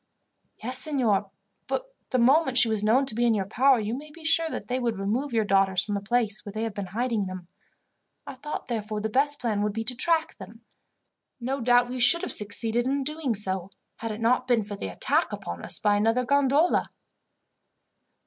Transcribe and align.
"Yes, 0.63 0.79
signor; 0.79 1.29
but 1.67 1.93
the 2.09 2.17
moment 2.17 2.57
she 2.57 2.67
was 2.67 2.83
known 2.83 3.05
to 3.05 3.13
be 3.13 3.23
in 3.23 3.35
your 3.35 3.45
power, 3.45 3.79
you 3.79 3.93
may 3.93 4.09
be 4.09 4.25
sure 4.25 4.49
that 4.49 4.67
they 4.67 4.79
would 4.79 4.97
remove 4.97 5.31
your 5.31 5.45
daughters 5.45 5.85
from 5.85 5.93
the 5.93 6.01
place 6.01 6.43
where 6.43 6.51
they 6.51 6.63
have 6.63 6.73
been 6.73 6.87
hiding 6.87 7.27
them. 7.27 7.47
I 8.25 8.33
thought, 8.33 8.67
therefore, 8.67 8.99
the 8.99 9.09
best 9.11 9.37
plan 9.39 9.61
would 9.61 9.73
be 9.73 9.83
to 9.83 9.93
track 9.93 10.39
them. 10.39 10.61
No 11.39 11.61
doubt 11.61 11.87
we 11.87 11.99
should 11.99 12.23
have 12.23 12.31
succeeded 12.33 12.87
in 12.87 13.03
doing 13.03 13.35
so, 13.35 13.69
had 13.97 14.09
it 14.11 14.21
not 14.21 14.47
been 14.47 14.63
for 14.63 14.75
the 14.75 14.87
attack 14.87 15.31
upon 15.31 15.63
us 15.63 15.77
by 15.77 15.97
another 15.97 16.25
gondola." 16.25 16.89